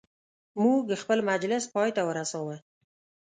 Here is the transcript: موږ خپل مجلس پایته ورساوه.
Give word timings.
موږ 0.63 0.81
خپل 1.01 1.19
مجلس 1.31 1.63
پایته 1.73 2.01
ورساوه. 2.05 2.55